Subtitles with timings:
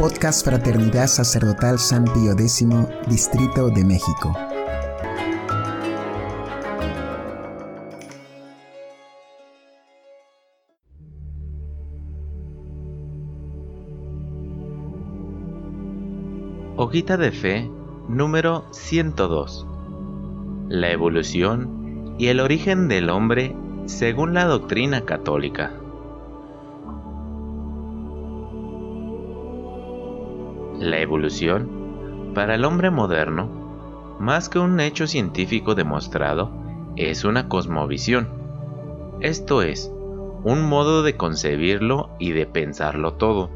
[0.00, 2.66] Podcast Fraternidad Sacerdotal San Pío X,
[3.06, 4.34] Distrito de México.
[16.76, 17.70] Hojita de Fe
[18.08, 19.66] número 102.
[20.70, 23.54] La evolución y el origen del hombre
[23.84, 25.79] según la doctrina católica.
[30.80, 36.50] La evolución, para el hombre moderno, más que un hecho científico demostrado,
[36.96, 38.30] es una cosmovisión.
[39.20, 39.92] Esto es,
[40.42, 43.50] un modo de concebirlo y de pensarlo todo.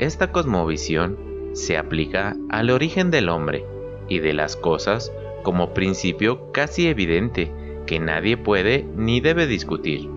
[0.00, 1.16] Esta cosmovisión
[1.52, 3.64] se aplica al origen del hombre
[4.08, 5.12] y de las cosas
[5.44, 7.52] como principio casi evidente
[7.86, 10.10] que nadie puede ni debe discutir.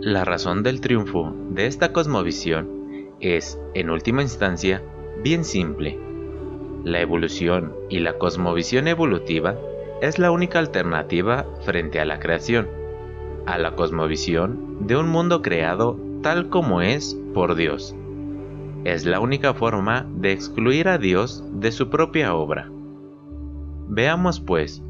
[0.00, 2.70] La razón del triunfo de esta cosmovisión
[3.18, 4.84] es, en última instancia,
[5.22, 5.98] bien simple.
[6.84, 9.56] La evolución y la cosmovisión evolutiva
[10.00, 12.68] es la única alternativa frente a la creación,
[13.46, 17.94] a la cosmovisión de un mundo creado tal como es por Dios
[18.86, 22.70] es la única forma de excluir a Dios de su propia obra.
[23.88, 24.80] Veamos pues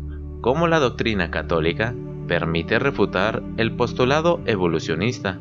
[0.43, 1.95] cómo la doctrina católica
[2.29, 5.39] permite refutar el postulado evolucionista,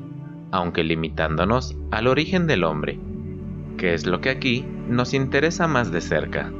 [0.51, 2.97] aunque limitándonos al origen del hombre,
[3.77, 6.51] que es lo que aquí nos interesa más de cerca.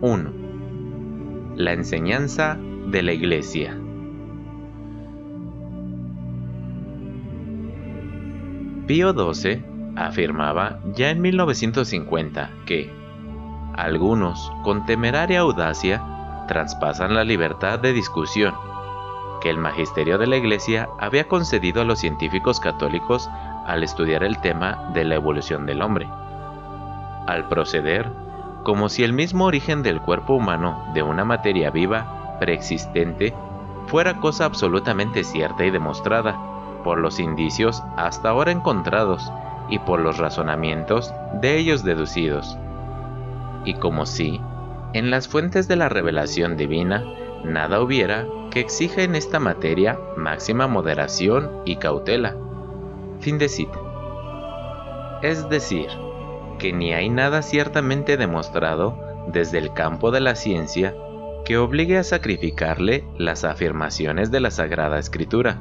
[0.00, 0.30] 1.
[1.56, 3.78] La enseñanza de la Iglesia.
[8.86, 9.64] Pío XII
[9.96, 12.90] afirmaba ya en 1950 que
[13.74, 16.02] algunos, con temeraria audacia,
[16.48, 18.52] traspasan la libertad de discusión
[19.44, 23.28] que el magisterio de la Iglesia había concedido a los científicos católicos
[23.66, 26.08] al estudiar el tema de la evolución del hombre.
[27.26, 28.10] Al proceder,
[28.62, 33.34] como si el mismo origen del cuerpo humano de una materia viva, preexistente,
[33.86, 36.40] fuera cosa absolutamente cierta y demostrada,
[36.82, 39.30] por los indicios hasta ahora encontrados
[39.68, 42.56] y por los razonamientos de ellos deducidos.
[43.66, 44.40] Y como si,
[44.94, 47.04] en las fuentes de la revelación divina,
[47.44, 52.36] nada hubiera que exija en esta materia máxima moderación y cautela.
[53.20, 53.78] Fin de cita.
[55.22, 55.88] Es decir,
[56.58, 60.94] que ni hay nada ciertamente demostrado desde el campo de la ciencia
[61.44, 65.60] que obligue a sacrificarle las afirmaciones de la Sagrada Escritura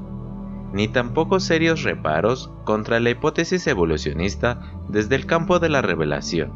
[0.74, 4.60] ni tampoco serios reparos contra la hipótesis evolucionista
[4.90, 6.52] desde el campo de la revelación.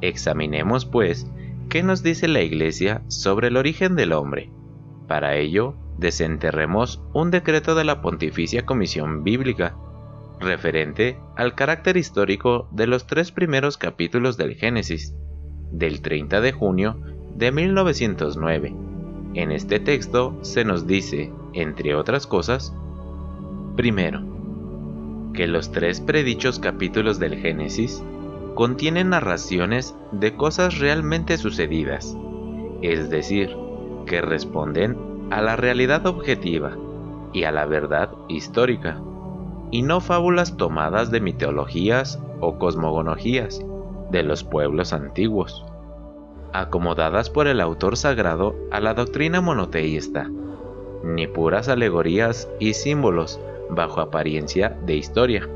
[0.00, 1.26] Examinemos, pues,
[1.68, 4.50] qué nos dice la Iglesia sobre el origen del hombre.
[5.06, 9.76] Para ello, desenterremos un decreto de la Pontificia Comisión Bíblica,
[10.40, 15.14] referente al carácter histórico de los tres primeros capítulos del Génesis,
[15.70, 17.00] del 30 de junio
[17.34, 18.74] de 1909.
[19.34, 22.74] En este texto se nos dice, entre otras cosas,
[23.76, 24.20] Primero,
[25.32, 28.02] que los tres predichos capítulos del Génesis
[28.54, 32.14] contienen narraciones de cosas realmente sucedidas,
[32.82, 33.56] es decir,
[34.04, 34.96] que responden
[35.30, 36.76] a la realidad objetiva
[37.32, 39.00] y a la verdad histórica,
[39.70, 43.64] y no fábulas tomadas de mitologías o cosmogonologías
[44.10, 45.64] de los pueblos antiguos,
[46.52, 50.30] acomodadas por el autor sagrado a la doctrina monoteísta,
[51.02, 55.48] ni puras alegorías y símbolos bajo apariencia de historia,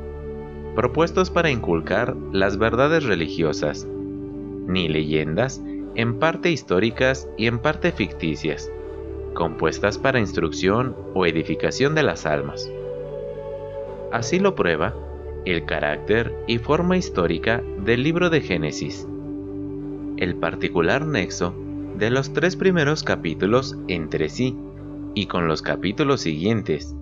[0.74, 3.86] propuestos para inculcar las verdades religiosas,
[4.66, 5.62] ni leyendas
[5.96, 8.70] en parte históricas y en parte ficticias,
[9.32, 12.70] compuestas para instrucción o edificación de las almas.
[14.12, 14.94] Así lo prueba
[15.46, 19.08] el carácter y forma histórica del libro de Génesis,
[20.18, 21.54] el particular nexo
[21.96, 24.54] de los tres primeros capítulos entre sí
[25.14, 26.94] y con los capítulos siguientes,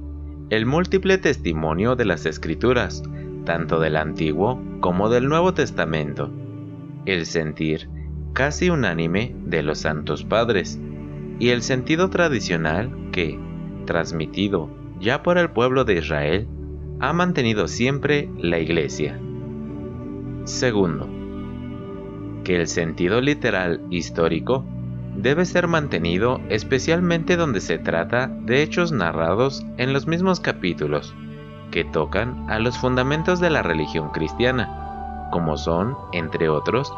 [0.51, 3.03] el múltiple testimonio de las escrituras,
[3.45, 6.31] tanto del Antiguo como del Nuevo Testamento,
[7.07, 7.89] el sentir
[8.35, 10.79] casi unánime de los santos padres,
[11.39, 13.39] y el sentido tradicional que,
[13.87, 14.69] transmitido
[15.01, 16.49] ya por el pueblo de Israel,
[17.01, 19.19] ha mantenido siempre la Iglesia.
[20.45, 21.09] Segundo,
[22.45, 24.65] que el sentido literal histórico
[25.17, 31.15] debe ser mantenido especialmente donde se trata de hechos narrados en los mismos capítulos,
[31.71, 36.93] que tocan a los fundamentos de la religión cristiana, como son, entre otros,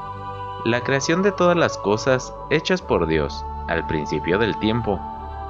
[0.66, 5.00] la creación de todas las cosas hechas por Dios al principio del tiempo,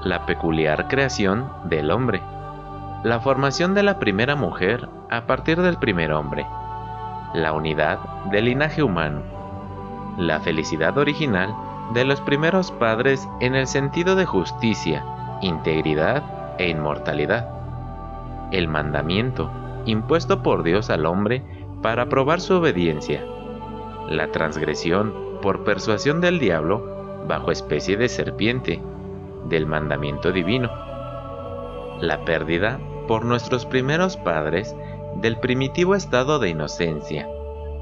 [0.02, 2.20] la peculiar creación del hombre,
[3.02, 6.46] la formación de la primera mujer a partir del primer hombre,
[7.32, 7.98] la unidad
[8.30, 9.22] del linaje humano,
[10.18, 11.54] la felicidad original
[11.94, 15.02] de los primeros padres en el sentido de justicia,
[15.40, 16.24] integridad
[16.58, 17.48] e inmortalidad,
[18.52, 19.50] el mandamiento
[19.86, 21.42] impuesto por Dios al hombre
[21.80, 23.24] para probar su obediencia,
[24.08, 25.12] la transgresión
[25.42, 28.80] por persuasión del diablo bajo especie de serpiente
[29.48, 30.70] del mandamiento divino,
[32.00, 34.74] la pérdida por nuestros primeros padres
[35.20, 37.28] del primitivo estado de inocencia,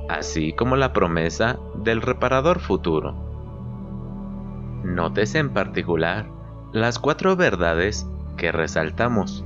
[0.08, 3.14] así como la promesa del reparador futuro.
[4.84, 6.26] Notes en particular
[6.72, 8.06] las cuatro verdades
[8.36, 9.44] que resaltamos,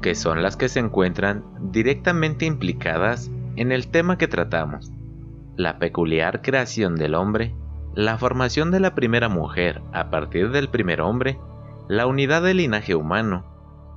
[0.00, 4.92] que son las que se encuentran directamente implicadas en el tema que tratamos,
[5.58, 7.52] la peculiar creación del hombre,
[7.92, 11.36] la formación de la primera mujer a partir del primer hombre,
[11.88, 13.44] la unidad del linaje humano,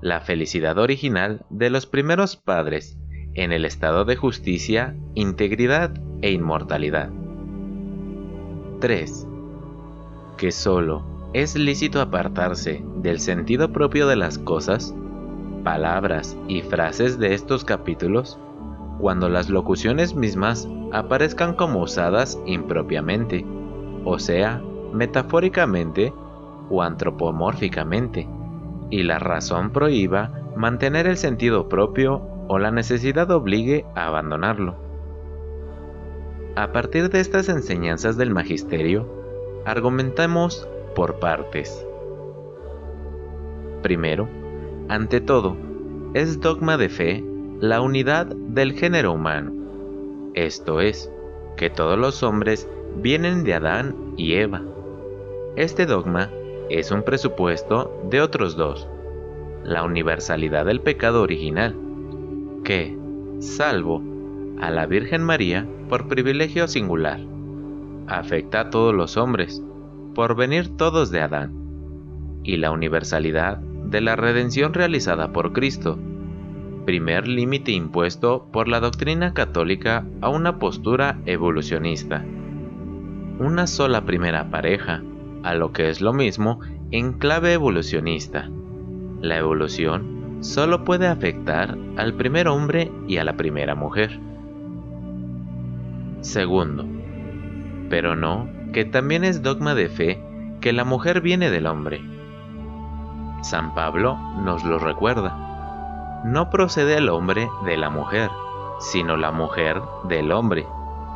[0.01, 2.97] la felicidad original de los primeros padres
[3.35, 5.93] en el estado de justicia, integridad
[6.23, 7.11] e inmortalidad.
[8.79, 9.27] 3.
[10.37, 14.95] Que solo es lícito apartarse del sentido propio de las cosas,
[15.63, 18.39] palabras y frases de estos capítulos
[19.01, 23.45] cuando las locuciones mismas aparezcan como usadas impropiamente,
[24.05, 24.61] o sea,
[24.93, 26.13] metafóricamente
[26.69, 28.29] o antropomórficamente
[28.91, 34.75] y la razón prohíba mantener el sentido propio o la necesidad obligue a abandonarlo.
[36.55, 39.07] A partir de estas enseñanzas del magisterio,
[39.65, 41.87] argumentamos por partes.
[43.81, 44.27] Primero,
[44.89, 45.55] ante todo,
[46.13, 47.30] es dogma de fe
[47.61, 49.53] la unidad del género humano,
[50.33, 51.11] esto es,
[51.57, 54.63] que todos los hombres vienen de Adán y Eva.
[55.55, 56.31] Este dogma
[56.71, 58.87] es un presupuesto de otros dos.
[59.63, 61.75] La universalidad del pecado original,
[62.63, 62.97] que,
[63.41, 64.01] salvo
[64.59, 67.19] a la Virgen María por privilegio singular,
[68.07, 69.63] afecta a todos los hombres,
[70.15, 71.53] por venir todos de Adán,
[72.43, 75.99] y la universalidad de la redención realizada por Cristo,
[76.85, 82.23] primer límite impuesto por la doctrina católica a una postura evolucionista.
[83.39, 85.01] Una sola primera pareja,
[85.43, 86.59] a lo que es lo mismo
[86.91, 88.49] en clave evolucionista.
[89.21, 94.19] La evolución solo puede afectar al primer hombre y a la primera mujer.
[96.21, 96.85] Segundo,
[97.89, 100.23] pero no que también es dogma de fe
[100.61, 102.01] que la mujer viene del hombre.
[103.41, 105.50] San Pablo nos lo recuerda.
[106.23, 108.29] No procede el hombre de la mujer,
[108.79, 110.67] sino la mujer del hombre.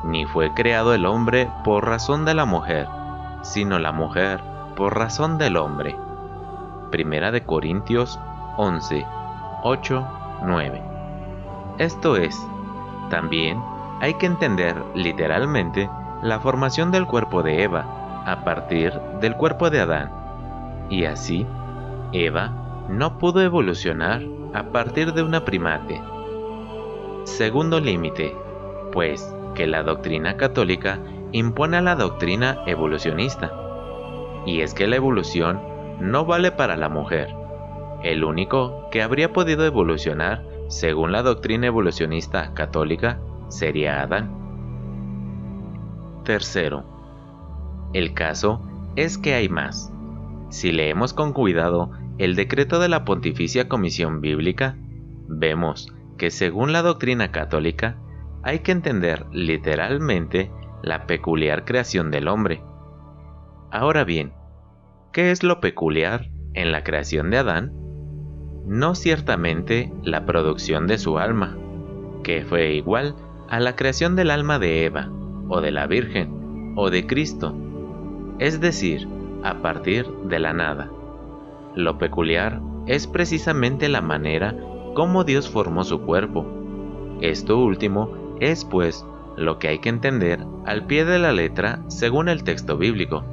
[0.03, 2.87] Ni fue creado el hombre por razón de la mujer,
[3.43, 4.41] sino la mujer
[4.75, 5.95] por razón del hombre.
[6.89, 8.19] Primera de Corintios
[8.57, 9.05] 11,
[9.61, 10.07] 8,
[10.43, 10.81] 9.
[11.77, 12.35] Esto es,
[13.11, 13.61] también
[14.01, 15.87] hay que entender literalmente
[16.23, 18.91] la formación del cuerpo de Eva a partir
[19.21, 20.11] del cuerpo de Adán.
[20.89, 21.45] Y así,
[22.11, 24.21] Eva no pudo evolucionar
[24.53, 26.01] a partir de una primate.
[27.23, 28.35] Segundo límite,
[28.91, 30.99] pues que la doctrina católica
[31.31, 33.51] impone a la doctrina evolucionista.
[34.45, 35.59] Y es que la evolución
[35.99, 37.29] no vale para la mujer.
[38.03, 44.29] El único que habría podido evolucionar, según la doctrina evolucionista católica, sería Adán.
[46.24, 46.83] Tercero,
[47.93, 48.62] el caso
[48.95, 49.91] es que hay más.
[50.50, 54.77] Si leemos con cuidado el decreto de la Pontificia Comisión Bíblica,
[55.27, 57.98] vemos que según la doctrina católica,
[58.43, 62.62] hay que entender literalmente la peculiar creación del hombre.
[63.72, 64.34] Ahora bien,
[65.12, 67.74] ¿qué es lo peculiar en la creación de Adán?
[68.65, 71.57] No ciertamente la producción de su alma,
[72.24, 73.15] que fue igual
[73.50, 75.10] a la creación del alma de Eva,
[75.50, 77.55] o de la Virgen, o de Cristo,
[78.39, 79.07] es decir,
[79.43, 80.91] a partir de la nada.
[81.75, 84.55] Lo peculiar es precisamente la manera
[84.94, 86.46] como Dios formó su cuerpo.
[87.20, 89.05] Esto último es pues
[89.36, 93.24] lo que hay que entender al pie de la letra según el texto bíblico.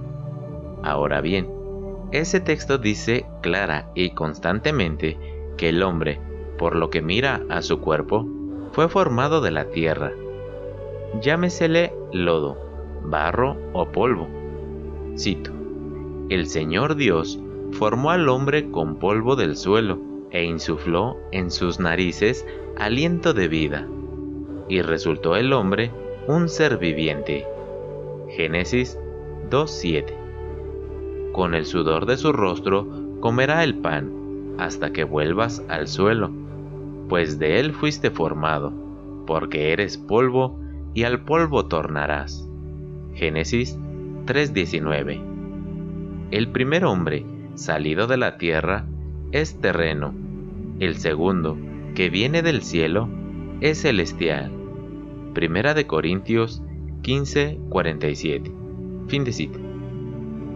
[0.82, 1.48] Ahora bien,
[2.10, 5.16] ese texto dice clara y constantemente
[5.56, 6.20] que el hombre,
[6.58, 8.26] por lo que mira a su cuerpo,
[8.72, 10.12] fue formado de la tierra.
[11.20, 12.58] Llámesele lodo,
[13.04, 14.28] barro o polvo.
[15.16, 15.52] Cito,
[16.28, 17.38] el Señor Dios
[17.72, 19.98] formó al hombre con polvo del suelo
[20.30, 22.46] e insufló en sus narices
[22.78, 23.88] aliento de vida
[24.68, 25.90] y resultó el hombre
[26.26, 27.44] un ser viviente.
[28.30, 28.98] Génesis
[29.50, 32.86] 2.7 Con el sudor de su rostro
[33.20, 36.30] comerá el pan hasta que vuelvas al suelo,
[37.08, 38.72] pues de él fuiste formado,
[39.26, 40.58] porque eres polvo
[40.94, 42.48] y al polvo tornarás.
[43.14, 43.78] Génesis
[44.26, 45.20] 3:19
[46.30, 48.86] El primer hombre, salido de la tierra,
[49.32, 50.14] es terreno.
[50.80, 51.56] El segundo,
[51.94, 53.08] que viene del cielo,
[53.60, 54.50] es celestial.
[55.34, 56.62] Primera de Corintios
[57.02, 58.52] 15:47.
[59.08, 59.58] Fin de cita.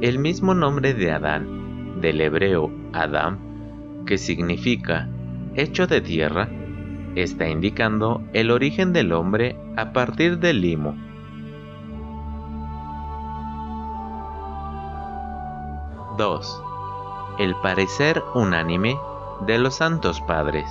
[0.01, 3.39] El mismo nombre de Adán, del hebreo Adam,
[4.05, 5.09] que significa
[5.55, 6.49] hecho de tierra,
[7.15, 10.95] está indicando el origen del hombre a partir del limo.
[16.19, 16.63] (2)
[17.39, 18.99] El parecer unánime
[19.41, 20.67] de los santos padres.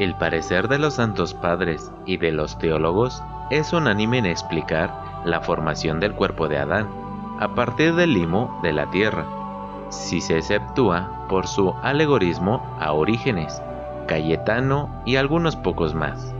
[0.00, 4.92] El parecer de los santos padres y de los teólogos es unánime en explicar
[5.24, 6.88] la formación del cuerpo de Adán
[7.38, 9.24] a partir del limo de la tierra
[9.90, 13.62] si se exceptúa por su alegorismo a Orígenes,
[14.06, 16.34] Cayetano y algunos pocos más.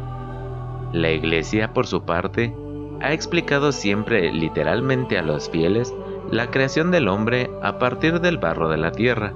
[0.92, 2.54] La Iglesia, por su parte,
[3.00, 5.94] ha explicado siempre literalmente a los fieles
[6.30, 9.34] la creación del hombre a partir del barro de la tierra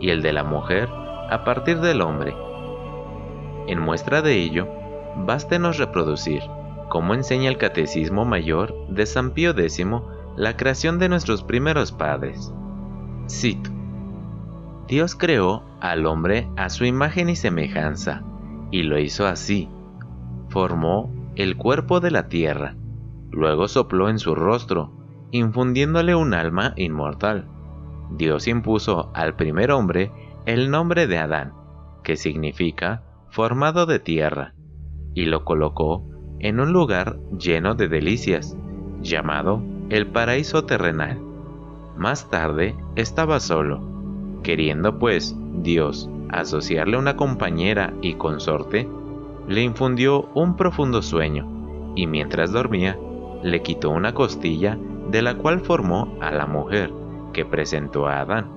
[0.00, 0.88] y el de la mujer
[1.30, 2.34] a partir del hombre.
[3.66, 4.68] En muestra de ello,
[5.16, 6.42] bástenos reproducir,
[6.88, 9.86] como enseña el Catecismo Mayor de San Pío X,
[10.36, 12.52] la creación de nuestros primeros padres.
[13.28, 13.70] Cito.
[14.86, 18.22] Dios creó al hombre a su imagen y semejanza,
[18.70, 19.68] y lo hizo así.
[20.48, 22.76] Formó el cuerpo de la tierra,
[23.36, 24.90] luego sopló en su rostro,
[25.30, 27.48] infundiéndole un alma inmortal.
[28.10, 30.10] Dios impuso al primer hombre
[30.46, 31.52] el nombre de Adán,
[32.02, 34.54] que significa formado de tierra,
[35.12, 38.56] y lo colocó en un lugar lleno de delicias,
[39.02, 41.20] llamado el paraíso terrenal.
[41.96, 43.80] Más tarde estaba solo.
[44.42, 48.88] Queriendo pues Dios asociarle una compañera y consorte,
[49.46, 52.98] le infundió un profundo sueño, y mientras dormía,
[53.42, 54.78] le quitó una costilla
[55.10, 56.92] de la cual formó a la mujer
[57.32, 58.50] que presentó a Adán.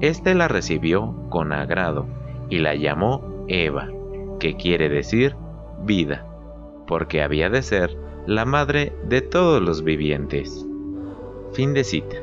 [0.00, 2.06] Este la recibió con agrado
[2.48, 3.88] y la llamó Eva,
[4.38, 5.34] que quiere decir
[5.84, 6.26] vida,
[6.86, 10.66] porque había de ser la madre de todos los vivientes.
[11.52, 12.16] Fin de cita.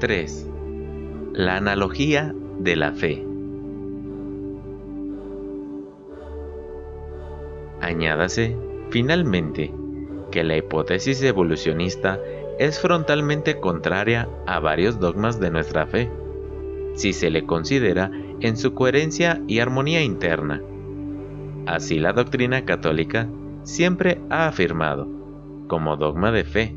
[0.00, 0.50] 3.
[1.32, 3.33] La analogía de la fe.
[7.84, 8.56] Añádase,
[8.88, 9.70] finalmente,
[10.30, 12.18] que la hipótesis evolucionista
[12.58, 16.10] es frontalmente contraria a varios dogmas de nuestra fe,
[16.94, 18.10] si se le considera
[18.40, 20.62] en su coherencia y armonía interna.
[21.66, 23.28] Así la doctrina católica
[23.64, 25.06] siempre ha afirmado,
[25.68, 26.76] como dogma de fe,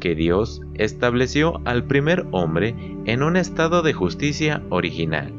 [0.00, 2.74] que Dios estableció al primer hombre
[3.04, 5.30] en un estado de justicia original.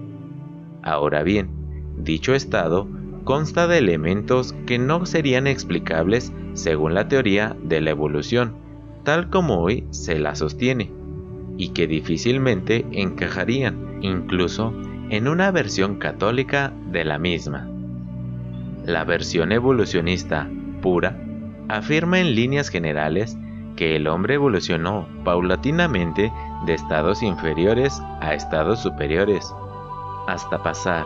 [0.83, 1.49] Ahora bien,
[1.97, 2.87] dicho estado
[3.23, 8.55] consta de elementos que no serían explicables según la teoría de la evolución,
[9.03, 10.91] tal como hoy se la sostiene,
[11.57, 14.73] y que difícilmente encajarían incluso
[15.09, 17.69] en una versión católica de la misma.
[18.85, 20.49] La versión evolucionista
[20.81, 21.17] pura
[21.69, 23.37] afirma en líneas generales
[23.75, 26.31] que el hombre evolucionó paulatinamente
[26.65, 29.53] de estados inferiores a estados superiores,
[30.27, 31.05] hasta pasar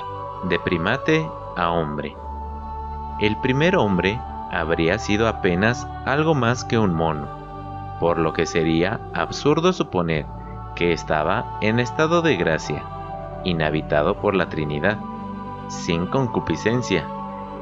[0.49, 1.25] de primate
[1.57, 2.15] a hombre.
[3.19, 4.21] El primer hombre
[4.51, 7.27] habría sido apenas algo más que un mono,
[7.99, 10.25] por lo que sería absurdo suponer
[10.75, 12.83] que estaba en estado de gracia,
[13.43, 14.99] inhabitado por la Trinidad,
[15.67, 17.05] sin concupiscencia,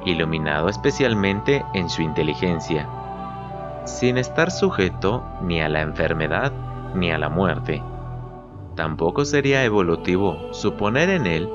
[0.04, 2.88] iluminado especialmente en su inteligencia,
[3.86, 6.52] sin estar sujeto ni a la enfermedad
[6.94, 7.82] ni a la muerte.
[8.76, 11.50] Tampoco sería evolutivo suponer en él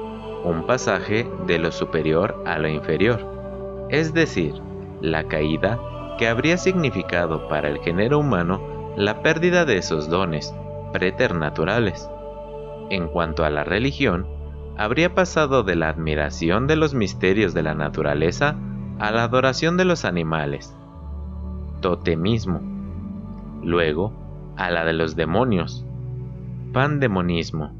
[0.44, 4.54] un pasaje de lo superior a lo inferior, es decir,
[5.00, 5.78] la caída
[6.18, 8.60] que habría significado para el género humano
[8.96, 10.54] la pérdida de esos dones
[10.92, 12.08] preternaturales.
[12.90, 14.26] En cuanto a la religión,
[14.76, 18.56] habría pasado de la admiración de los misterios de la naturaleza
[18.98, 20.76] a la adoración de los animales,
[21.80, 22.60] totemismo.
[23.62, 24.12] Luego,
[24.56, 25.84] a la de los demonios,
[26.72, 27.72] pandemonismo.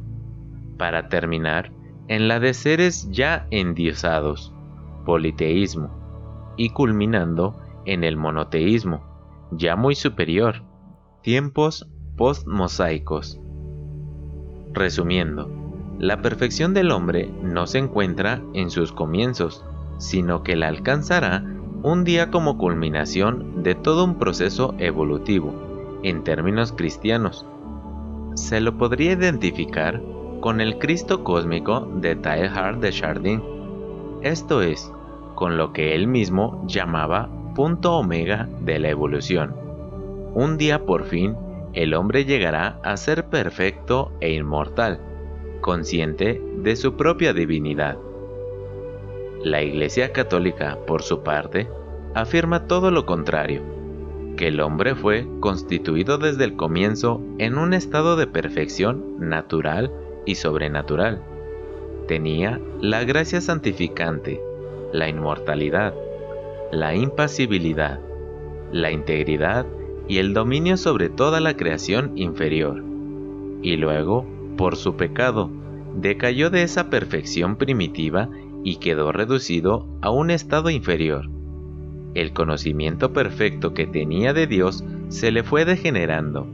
[0.79, 1.73] Para terminar,
[2.11, 4.53] en la de seres ya endiosados,
[5.07, 6.55] politeísmo.
[6.57, 9.01] Y culminando en el monoteísmo,
[9.53, 10.65] ya muy superior,
[11.23, 13.41] tiempos postmosaicos.
[14.73, 15.49] Resumiendo,
[16.01, 19.65] la perfección del hombre no se encuentra en sus comienzos,
[19.99, 21.45] sino que la alcanzará
[21.85, 25.55] un día como culminación de todo un proceso evolutivo,
[26.03, 27.47] en términos cristianos.
[28.35, 30.03] Se lo podría identificar
[30.41, 33.43] con el Cristo cósmico de Teilhard de Chardin,
[34.23, 34.91] esto es,
[35.35, 39.55] con lo que él mismo llamaba punto omega de la evolución.
[40.35, 41.37] Un día por fin,
[41.75, 45.01] el hombre llegará a ser perfecto e inmortal,
[45.61, 47.99] consciente de su propia divinidad.
[49.43, 51.69] La Iglesia Católica, por su parte,
[52.15, 53.63] afirma todo lo contrario,
[54.37, 59.93] que el hombre fue constituido desde el comienzo en un estado de perfección natural
[60.27, 61.23] y sobrenatural.
[62.07, 64.41] Tenía la gracia santificante,
[64.93, 65.95] la inmortalidad,
[66.73, 68.01] la impasibilidad,
[68.73, 69.67] la integridad
[70.09, 72.83] y el dominio sobre toda la creación inferior.
[73.63, 75.51] Y luego, por su pecado,
[75.95, 78.29] decayó de esa perfección primitiva
[78.65, 81.29] y quedó reducido a un estado inferior.
[82.15, 86.47] El conocimiento perfecto que tenía de Dios se le fue degenerando,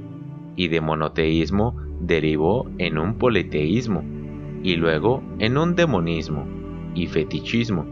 [0.55, 4.05] y de monoteísmo derivó en un politeísmo,
[4.63, 6.47] y luego en un demonismo
[6.95, 7.87] y fetichismo.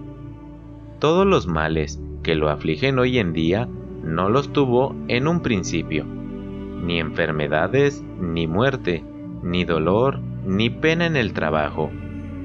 [0.98, 3.68] Todos los males que lo afligen hoy en día
[4.02, 9.04] no los tuvo en un principio, ni enfermedades, ni muerte,
[9.42, 11.90] ni dolor, ni pena en el trabajo.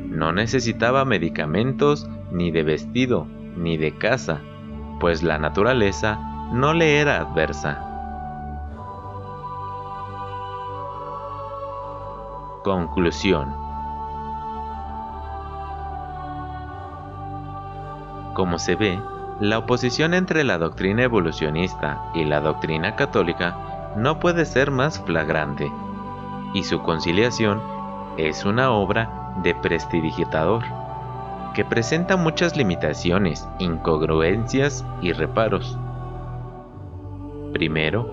[0.10, 4.42] No necesitaba medicamentos, ni de vestido, ni de casa,
[5.00, 6.20] pues la naturaleza
[6.54, 7.89] no le era adversa.
[12.64, 13.56] Conclusión
[18.34, 19.00] Como se ve,
[19.40, 25.72] la oposición entre la doctrina evolucionista y la doctrina católica no puede ser más flagrante,
[26.54, 27.62] y su conciliación
[28.18, 30.64] es una obra de prestidigitador,
[31.54, 35.78] que presenta muchas limitaciones, incongruencias y reparos.
[37.54, 38.06] Primero,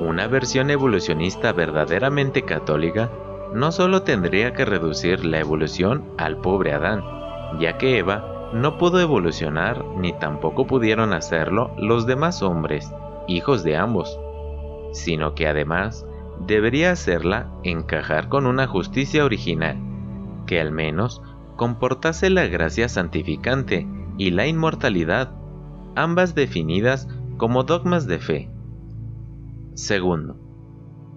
[0.00, 3.08] una versión evolucionista verdaderamente católica
[3.54, 7.02] no solo tendría que reducir la evolución al pobre Adán,
[7.60, 12.92] ya que Eva no pudo evolucionar ni tampoco pudieron hacerlo los demás hombres,
[13.28, 14.18] hijos de ambos,
[14.92, 16.04] sino que además
[16.46, 19.78] debería hacerla encajar con una justicia original,
[20.46, 21.22] que al menos
[21.54, 23.86] comportase la gracia santificante
[24.18, 25.30] y la inmortalidad,
[25.94, 28.50] ambas definidas como dogmas de fe.
[29.74, 30.36] Segundo,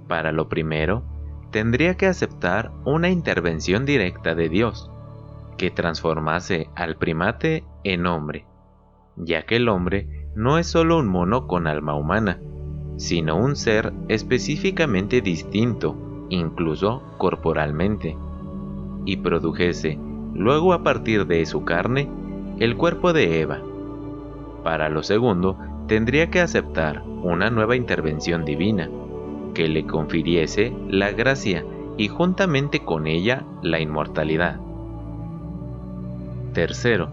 [0.08, 1.17] para lo primero,
[1.52, 4.90] tendría que aceptar una intervención directa de Dios,
[5.58, 8.46] que transformase al primate en hombre,
[9.16, 12.40] ya que el hombre no es solo un mono con alma humana,
[12.98, 15.96] sino un ser específicamente distinto,
[16.30, 18.18] incluso corporalmente,
[19.06, 19.98] y produjese
[20.34, 22.10] luego a partir de su carne
[22.60, 23.62] el cuerpo de Eva.
[24.64, 25.58] Para lo segundo,
[25.88, 28.90] tendría que aceptar una nueva intervención divina,
[29.58, 31.65] que le confiriese la gracia
[31.98, 34.60] y juntamente con ella la inmortalidad.
[36.54, 37.10] Tercero,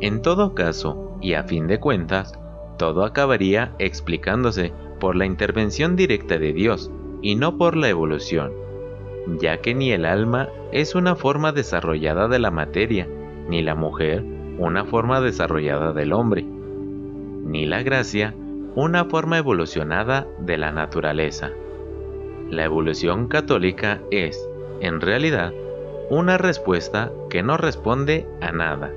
[0.00, 2.38] en todo caso, y a fin de cuentas,
[2.76, 6.90] todo acabaría explicándose por la intervención directa de Dios
[7.22, 8.52] y no por la evolución,
[9.40, 13.08] ya que ni el alma es una forma desarrollada de la materia,
[13.48, 14.22] ni la mujer
[14.58, 18.34] una forma desarrollada del hombre, ni la gracia
[18.74, 21.52] una forma evolucionada de la naturaleza.
[22.50, 24.48] La evolución católica es,
[24.80, 25.54] en realidad,
[26.10, 28.92] una respuesta que no responde a nada